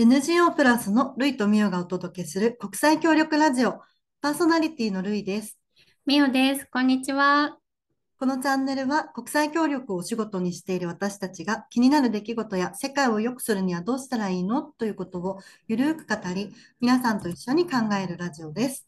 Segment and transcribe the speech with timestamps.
[0.00, 3.80] NGO プラスのルイとミオがお届けする国際協力ラジオ。
[4.20, 5.58] パーソナリティのルイです。
[6.06, 6.68] みおです。
[6.70, 7.58] こんにちは。
[8.16, 14.62] このチャンネルは国際協力をお仕事にしている私たちが気になる出来事や世界を良くするにはどうしたらいいの？
[14.62, 18.86] ということをゆるく語り、皆さんと一緒に考えるラジオです。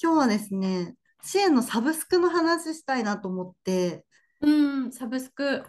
[0.00, 0.94] 今日はですね、
[1.24, 4.04] 支援のサブスクの話したいなと思って、
[4.40, 4.48] う
[4.86, 5.64] ん、サブスク。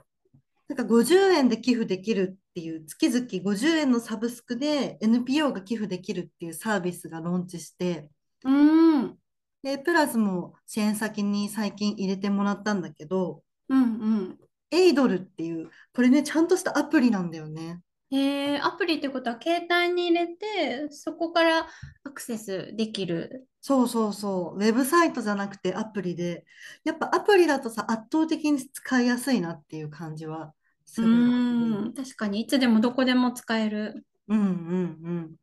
[0.71, 8.09] なんか50円で寄付できるっていう月々50円のサブスクで NPO が寄付できるっていうサービスがローンチして、
[8.45, 9.17] うん。
[9.63, 14.39] で、プラスも支援先に最近入れてもらったんだけど、うんうん。
[14.71, 17.81] エイドルっていう、これね、ちゃんとしたアプリなんだよね。
[18.09, 21.67] えー、アプリってことは携帯に入れて、そこから
[22.05, 23.45] アクセスできる。
[23.59, 24.57] そうそうそう。
[24.57, 26.45] ウェブサイトじゃなくてアプリで、
[26.85, 30.53] やっぱアプリだとさ、圧倒的に使いやすいなっていう感じはう
[30.85, 31.35] するんだけ
[31.65, 31.81] ど。
[31.85, 34.05] ーん、確かにいつでもどこでも使える。
[34.27, 35.35] うんうんうん。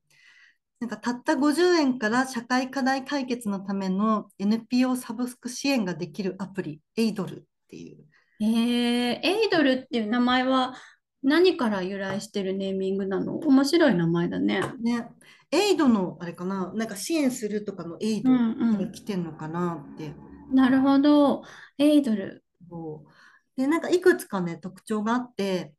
[0.81, 8.05] なんかたった50円から社会課題解決のための NPO サブスク支援ができるアプリ、エイドルっていう。
[8.41, 10.75] えー、エイドルっていう名前は
[11.23, 13.37] 何から由来してるネーミングなの？
[13.39, 14.63] 面白い名前だね。
[14.81, 15.09] ね。
[15.51, 18.79] エイドのあれかな、なんか支援するとかのエイうドかんうん。
[18.79, 20.15] ら来てんのかなって。
[20.53, 21.43] なるほど。
[21.79, 22.45] エイドル。
[22.71, 23.11] そう
[23.59, 25.75] で、なんかいくつかね、特徴があって、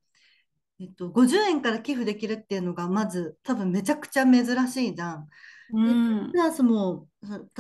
[0.80, 5.30] えっと、50円から寄付できるっていうのがまず多分めちゃくちゃ珍しいじゃん。
[5.72, 6.36] うで、プん。
[6.38, 7.10] ラスも、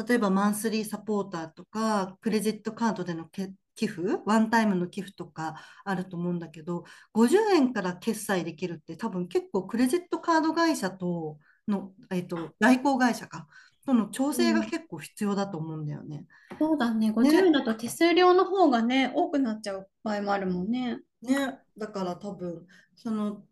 [0.08, 13.48] 例えばマンスリーサポーターとか、クレジットカードでのけ寄付、ワンタイムの寄付とかあると思うんだけど、50円から決済できるって多分結構クレジットカード会社との、えっと、代行会社か、
[13.86, 16.26] との調整がうん結構必要だと思うんだよね。
[16.60, 17.12] そうだね。
[17.12, 21.00] 50円ね、だと手数料の方がね、多くなっちゃう場合もあるもんね。
[21.22, 23.44] ね、だから多分、その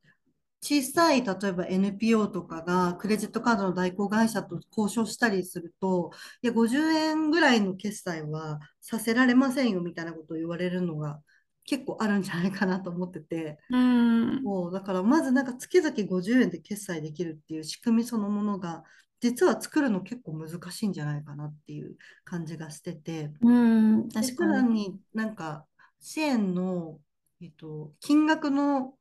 [0.62, 11.22] 小さい、例えば NPO とかがクレジットカードの代行会社と交渉したりすると、いや、50円ぐらいの決済はさせられませんよみたいなことを言われるのが
[11.64, 14.44] 結構あるんじゃないかなと思ってて、うん。
[14.44, 18.84] もうだからまずなんか月々50円で決済できるっていう仕組みそのものが、
[19.20, 24.52] 実は作るの結構難しいんじゃないかなっていう感じがしてて、うん、確かに。
[24.54, 25.66] らになんか
[26.00, 27.00] 支援の、
[27.42, 28.94] えっと、金額の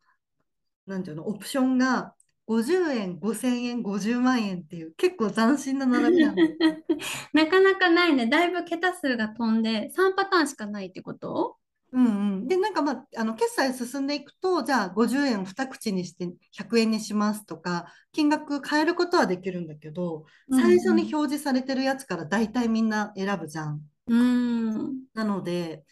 [0.86, 2.14] なんていうの、オプションが
[2.46, 6.84] 50円、5000円、50万円っていう結構斬新な並びなんだよね。
[7.34, 8.28] なかなかないね。
[8.28, 11.56] だいぶ桁数が飛んで3パターンしかないってこと？
[11.92, 12.48] うんうん。
[12.48, 23.88] で、なんかまあ、あの、決済進んでいくと、じゃあ50円を2口にして100円にしますとか、金額変えることはできるんだけど、う最初にん表示されてるやつから大体みんな選ぶじゃん。
[24.06, 24.74] うん。
[24.76, 25.06] うん。
[25.14, 25.84] なので、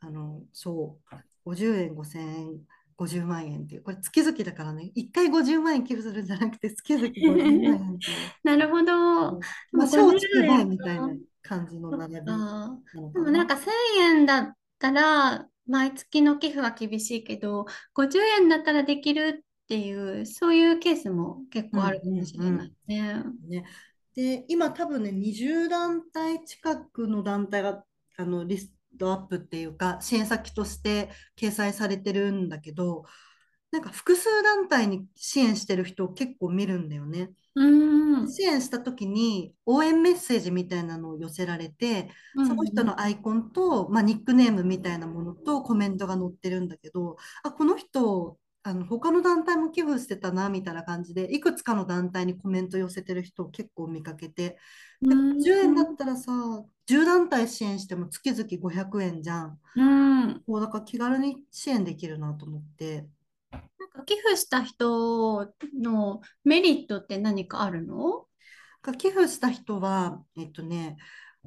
[0.00, 2.66] あの、そう、50円、5000円、
[2.96, 8.00] 50万円っていう、これ月々だからね、1回50万円寄付するんじゃなくて、月々50万円
[8.44, 8.92] なるほど。
[9.30, 11.20] うんまあ、でも50松竹梅円みたいなか。
[11.42, 12.46] 感じの並び。
[13.14, 23.22] でもなんか1000円だったら、毎月の寄付は厳しいけど、50円だったらできるっていう、そういうケースも結構あるかもしれないうんね。
[23.24, 23.48] うん。
[23.48, 23.64] ね。
[24.14, 27.84] で、今多分ね、20団体近くの団体が
[28.16, 33.04] あのリストアップっていうか、支援先として掲載されてるんだけど、
[33.76, 37.30] なんか複数団体に支援してる人を結構見るんだよね。
[37.54, 38.38] うーん。
[38.38, 42.90] 支援した時に応援メッセージみたいなのを寄せられて、うんその人うん。
[42.90, 54.58] のアイコンと、まあ、ニックネームみたいなものとコメントが載ってるんだけど、あ、この人、あの他の団体も寄付してたなみたいな感じで、いくつかの団体にコメント寄せてる人を結構見かけて、
[55.00, 55.96] うで、ー10円だっん。
[55.96, 56.32] たらさ、
[56.86, 59.60] 10団体支援しても月々500円じゃん。
[59.74, 60.44] うん。
[60.46, 63.08] もうだから気軽に支援できるなと思って。
[64.04, 68.26] 寄付した人のメリットって何かあるの？
[68.82, 70.96] が寄付した人は、えっとね、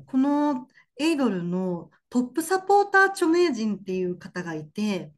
[0.07, 0.67] この
[0.99, 5.11] エイドルのトップサポーター著名人っていう方がいて。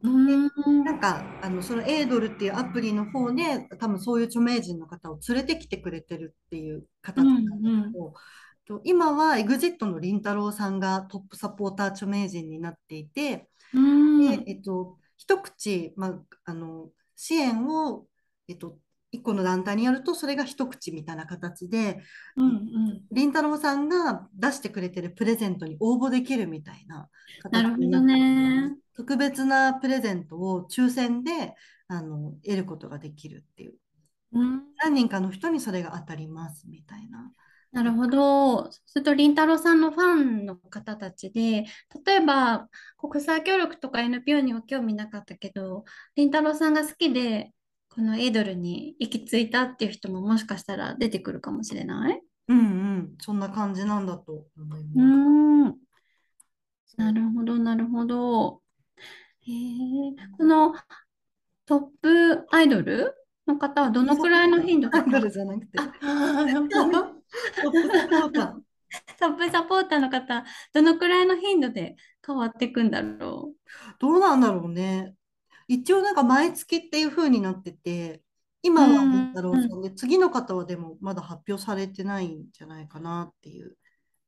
[0.00, 7.92] なんか、あの、そのエイドルっていうアプリの方で、多分そういう著名人の方を連れてきてくれてるっていうう形なんだんうん。
[7.92, 8.14] けど、
[8.64, 14.44] と今は EXIT のりんたろーさんがトップサポーター著名人になっていて、うーで、ん。
[14.46, 18.06] えっと、一口、まあ、あの、支援を、
[18.48, 18.78] えっと、
[19.10, 22.00] 一個の団体にやると、それが一口みたいな形で、
[22.36, 23.02] うんうん。
[23.10, 27.08] りんたろーさんが出してくれてるプレゼントに応募できるみたいな
[27.50, 28.68] なるほど形になるんだよね。
[28.70, 28.76] ね。
[28.94, 31.54] 特別なプレゼントを抽選で
[31.88, 33.74] あの得ることができるっていう。
[34.32, 34.62] うん。
[34.76, 37.32] 何人かの人にそれが当たりますみたいな。
[37.72, 38.64] なるほど。
[38.64, 41.66] そうすると、りんたろーさんのファンの方たちで、
[42.04, 45.84] 例えば、国際協力とか NPO には興味なかったけど、
[46.16, 47.52] りんたろーさんが好きで、
[47.90, 52.22] このエイドルに行き着いたっていう人ももしかしたら出てくるかもしれない？
[52.48, 55.74] うんうん、そんな感じなんだと思います。
[56.96, 58.62] うなるほど、なるほど。
[59.42, 59.54] へえ、
[60.36, 60.74] この
[61.66, 63.14] トップアイドル
[63.46, 65.92] の方はどのくらいの頻度アイドルじゃなくて、あ、
[66.94, 67.17] あ。
[67.62, 68.62] トップサポーター。
[69.18, 71.96] トップサポーターの方、どのくらいの頻度で
[72.26, 73.54] 変わっていくんだろ
[73.98, 75.14] どうなんだろうね。
[75.68, 78.22] 一応なんか毎月っていう風になってて、
[78.74, 78.82] う。
[78.82, 83.76] う今はりんん、たろうん、うさんで、次の方はでもまだ発表されてないんじゃないかなっていう、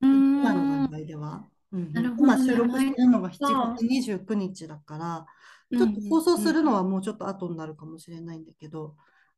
[0.03, 0.07] う
[0.41, 1.49] 今の段ん、階では。
[1.73, 2.37] うんうん、なるほどね。
[2.37, 3.87] 今収録して毎るのが7月か。
[3.87, 5.27] 29日だから、
[5.77, 8.97] ちょっとうん、放送うん、するのはもうちょっと後になるかもしれないんだけど、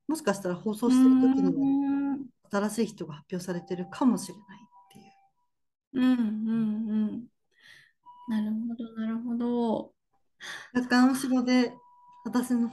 [0.09, 6.05] もしかしたら放送うしてる時にはん、うん、新しい人が発表されてるかもしれないっていう。
[6.05, 6.55] うん、う
[7.07, 7.25] ん。
[8.29, 9.93] なるほど、なるほど。
[10.75, 11.73] 若干後ろで、
[12.25, 12.71] 私の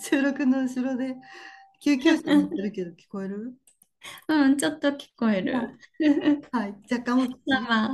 [0.00, 1.16] 収録の後ろで
[1.80, 3.54] 救急車乗ってるけど聞こえる？
[4.28, 5.54] うん、ちょっと聞こえはいる。
[6.52, 7.88] はい、若干大きまあいまあ。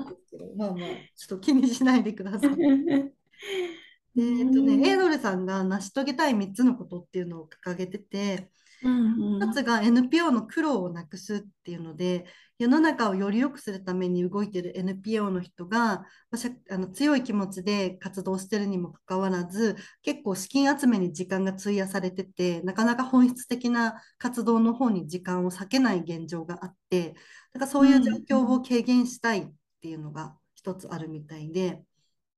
[0.56, 2.50] まあまあ、ちょっと気にしないでください。
[4.16, 8.50] うえーっとね、エイん、ドルさんが成し遂げたい3つのことっていうのを掲げてて、
[8.82, 12.26] うん、うん、一つが NPO の苦労をなくすっていうので、
[12.58, 27.14] 世の中をより良くするために動いている NPO の人が、まああの強い気持ちで活動してるにもかかわらず、結構資金集めに時間が費やされてて、なかなか本質的な活動の方に時間を割けない現状があって、
[27.52, 29.46] だからそういううん、状況を軽減したいっ
[29.80, 31.82] ていうのが一つあるみたいで、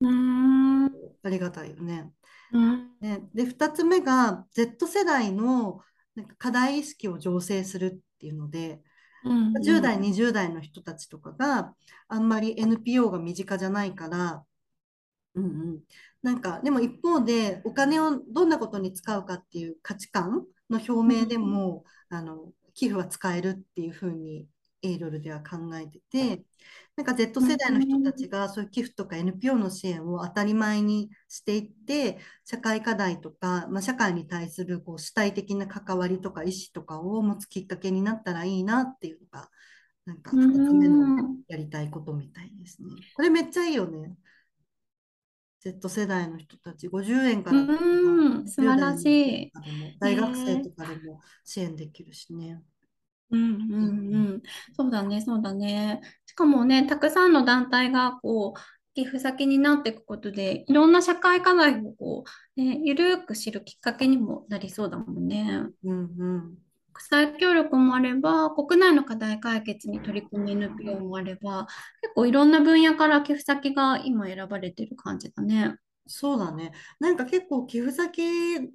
[0.08, 0.92] うん、うん、
[1.22, 2.12] ありがたいよね。
[2.52, 5.80] うん、ね、で、2つ目が Z 世代の
[6.14, 8.82] なんか課題意識を醸成するっていうので、
[9.24, 11.74] うん、10代、20代の人たちとかが
[12.08, 14.44] あんまり NPO が身近じゃないから、
[15.34, 15.80] うんうん、
[16.22, 24.46] なんかでも一方でお金をどんなことに使うかっていう価値観の表明でもあの寄付は使えるっていうふうに
[24.84, 26.44] エイドルでは考えてて
[26.96, 39.48] なんか Z う世代の人たん、ちがそういう寄付とか NPO の支援を当たり前にしていって社会課題とか、まあ、社会に対するこう主体的な関わりとか意思とかを持つきっかけになったらいいなっていうのが
[40.04, 42.90] なんかう2つ目のん、やりたいことみたいですね。
[43.14, 44.14] これめっちゃいいよね。
[45.60, 49.04] Z 世代の人たち50円からうん、素10晴らし
[49.44, 49.52] い。
[49.98, 52.52] 大学生ーとかでも支援できるしね。
[52.52, 52.73] うん
[53.30, 54.42] ううんうんんうん。
[54.76, 56.00] そうだね、そうだね。
[56.26, 58.60] しかもね、たくさんの団体がこう、
[58.94, 62.24] 寄付先になっていくことで、いろんな社会課題をこ
[62.56, 65.66] う、ね、ゆるく知るきっかけにもなりそうだもんね。
[65.84, 66.58] うんうん
[66.92, 71.66] 国際協力もあれば、国内の課題解決に取り組む NPO もあれば、
[72.02, 75.76] 結構いろんな分野から寄付先が今選ばれてる感じだね。
[76.06, 76.72] そうだね。
[77.00, 78.20] なんか結構寄付先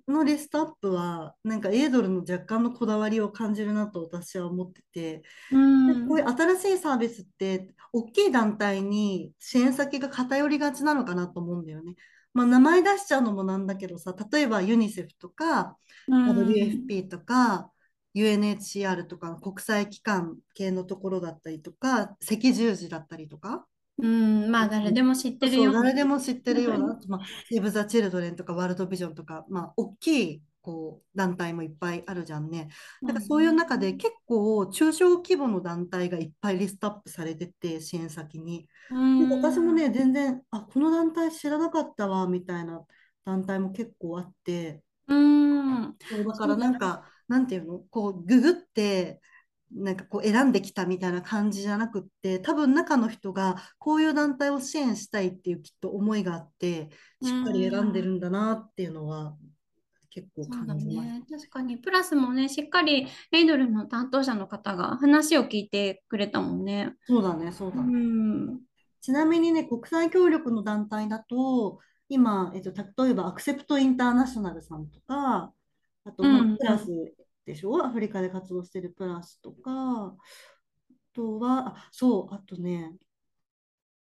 [0.08, 5.58] のリストアップは、なんかエイドルの若干のこだわりを感じるなと私は思ってて、う
[5.94, 6.28] でこういうん。
[6.28, 11.96] 新しいサービスって、大きい団体に支援先が偏りがちなのかなと思うんだよね。
[12.34, 15.78] まあ、名前出しちゃうのもなんだけどさ、例えばユニセフとか
[16.08, 16.30] うん。
[16.30, 17.72] WFP とか
[18.16, 23.68] UNHCR とか国際機関系のところだったりとか、赤十字だったりとか、
[24.02, 24.52] うん。
[24.52, 25.82] まあ、誰でも知ってるそうような。
[25.84, 32.70] 誰でも知ってるような、まあ、セーブ・ザ・チルドレンとかワールドビジョンとか、まあ、大きいこう団体もいっぱいあるじゃんね。
[33.02, 33.98] うだからそういう中でん。
[33.98, 38.68] 結構中小規模の団体がいっぱいリストアップされてて、支援先に。
[38.90, 39.76] うなんか私もん。
[39.76, 42.86] ね、全然、あ、この団体知らなかったわ、みたいな
[43.26, 45.98] 団体も結構あって、うん。
[46.10, 46.66] そうだからそうだね。
[46.66, 49.22] なんか、なんていうの、こう、ググって、
[49.72, 56.90] なんかこう選んできたみたいな感じじゃなくって、多分中の人がこういう団体を支援したいっていうきっと思いがあって、
[57.22, 58.16] うしっかり選んでるん。
[58.16, 59.38] んだなっていうのは
[60.10, 61.24] 結構感じましね。
[61.30, 61.78] 確かに。
[61.78, 66.96] プラスもね、しっかりエイドルの担当者の方が話を聞いてくれたもんね。
[67.08, 67.14] た。
[67.14, 67.94] そうだね、そううだね。
[68.54, 68.62] ん。
[69.02, 72.72] ちなみにね、国際協力の団体だと、今、えっと、
[73.04, 75.54] 例えばアクセプトインターナショナルさんとか、
[76.06, 76.24] あと。
[76.24, 76.88] プラス
[77.50, 80.16] でしょ、アフリカで活動してるプラスとか、あ
[81.14, 82.96] とは、あ、そう、あとね、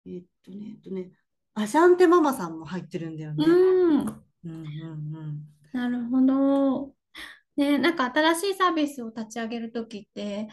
[0.06, 1.12] えっとね、えっとね、
[1.56, 3.46] アシャンテママさんも入ってるんだようね。
[3.46, 3.52] ん。
[3.52, 5.48] うんうんうん。
[5.72, 6.94] なるほど。
[7.56, 10.48] ね、なんか新しいサービスを立ち上げるときって、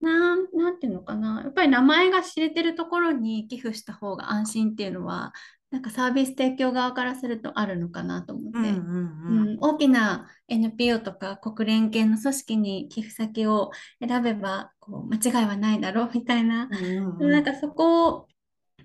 [0.00, 1.42] なん、なんていうのかな。
[1.42, 5.32] やっぱり名前が知れてるところに寄付した方が安心っていうのは、
[5.70, 8.58] なんかサービス提供側からするとあるのかなと思って。
[8.58, 13.70] うん大きな NPO とか国連系の組織に寄付先を
[14.00, 16.68] 選べばこう間違いはないだろうみたいな。
[17.18, 18.28] なんかそこを、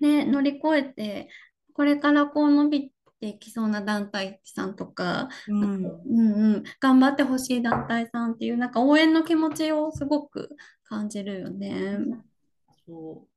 [0.00, 1.28] ね、乗り越えて、
[1.72, 5.28] これからこう伸びっていきそうな団体さんとか。
[5.48, 10.50] うんうん、頑張ってほしい団体さんっていうなんか応援の気持ちをすごく
[10.84, 11.98] 感じるよね。
[12.86, 13.33] そう。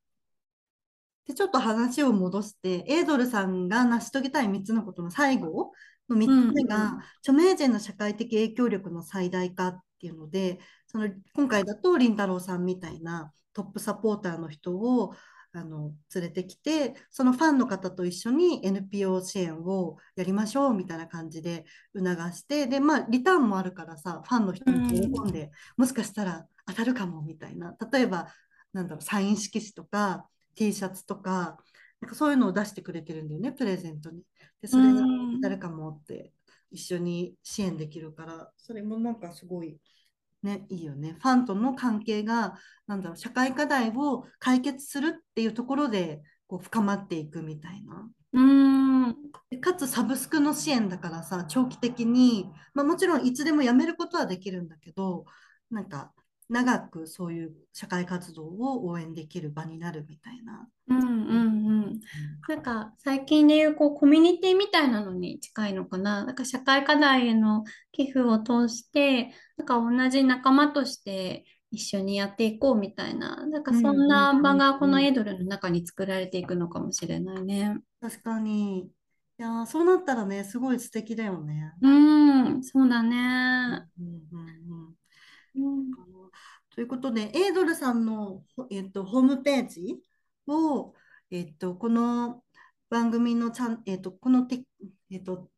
[1.27, 5.73] で、ちょっと話を戻して、エイドルさんが成し遂げたい3つのことの最後
[6.09, 15.13] の3つ目うんが、著名人の社会的影響力の最大化っていうので、その今回だと凛太郎さんみたいなトップサポーターの人を
[15.53, 21.65] あの連れてきて、そのファンの方と一緒に NPO 支援をやりましょうみたいな感じで
[21.95, 27.75] 促して、で、まあ、リターンもあるからさ、ファンの人も喜んで、もしかしたら当たるかもみたいな。
[27.91, 28.27] 例えば、
[28.71, 31.57] なんだろう、サイン色紙とか T シャツとか、
[32.01, 34.23] なんかそういうのを出してくれてるんだよね、プレゼントに。
[34.61, 36.33] で、それがうん当たるかもって
[36.71, 39.79] 一緒に支援できるから、それもなんかすごい
[40.43, 41.15] ね、いいよね。
[41.19, 48.09] ファンとの関係が、なんだろう、社会課題を解決するっていうところでこう深まっていくみたいな。
[48.33, 49.15] うん
[49.49, 55.25] でかつサブスクの支援だからさ、長期的に、まあ、もちろんいつでもやめることはできるんだけど、
[55.71, 56.13] なんか
[56.49, 60.67] 長くそういう社会活動を応援できる場になるみたいな。
[60.87, 61.99] うんうんうん
[62.47, 66.23] なんか最近でいうこうコミュニティみたいなのに近いのかな。
[66.23, 77.77] なんか社会課題への寄付を通して、なんか同じ仲間として一緒にやっていこうみたいな、なんかそんな場がこのエイドルの中に作られていくのかもしれないね。
[77.99, 78.85] 確かに。
[78.85, 78.89] い
[79.37, 81.73] やー、そうなったらね、すごい素敵だよね。
[81.81, 83.87] うん、そうだうんね。
[83.99, 84.95] うんうん
[85.55, 86.16] うん
[86.77, 89.97] ということで、エイドルさんの、ほえっと、ホームページ
[90.45, 90.93] を、
[91.31, 92.43] えっと、この
[92.87, 94.63] 番組のちゃん、えっと、このて、
[95.09, 95.49] えっと、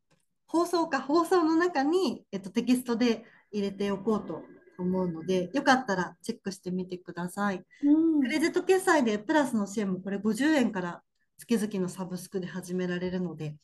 [0.46, 4.44] 放送か、放送の中に、えっと、テキストで入れておこうと
[4.78, 7.62] 思うので、よかったらチェックしてみてください。
[7.84, 11.02] うんクレジット決済でプラスの支援もこれ50円から
[11.36, 13.56] 月々のサブスクで始められるので、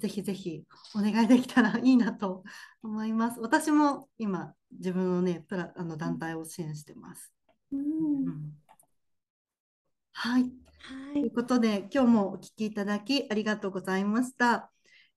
[0.00, 0.64] ぜひぜひ
[0.94, 2.42] お願いできたらいいなと
[2.82, 3.40] 思います。
[3.40, 7.30] 私も今、自分のね、プラ、あの団体を支援してます。
[7.70, 8.52] うんうん
[10.12, 10.42] はい。
[10.42, 10.50] はい。
[11.12, 14.70] ということで、今日もお聞きいただきありがとうございました。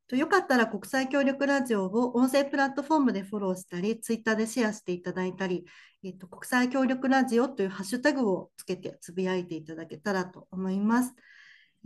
[0.08, 5.66] とよかったら国際協力ラジオを音声プラットフォームでフォローしたり、ツイッターでシェアしていただいたり、
[6.04, 11.13] えっと、国際協力ラジオというハッシュタグをつけてつぶやいていただけたらと思います。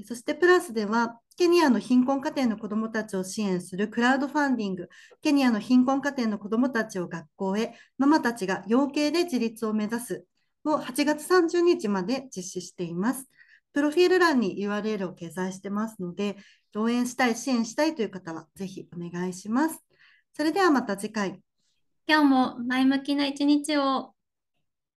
[0.06, 4.90] そしてプラスでは、ケニアの貧困家庭の子どもたちを支援するクラウドファンディング、
[5.22, 10.26] ケニアの貧困家庭の子どもたちを学校へ、ママたちが養鶏で自立を目指す
[10.66, 13.30] を8月30日まで実施しています。
[13.74, 16.38] プロフィール欄に URL を掲載してますので、
[16.76, 19.84] 応援したい、支援したいという方はぜひお願いします。
[20.34, 21.42] それではまた次回。
[22.08, 24.17] 今日も前向きな一日を。